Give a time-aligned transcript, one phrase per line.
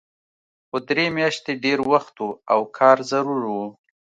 [0.67, 3.57] خو درې میاشتې ډېر وخت و او کار ضرور و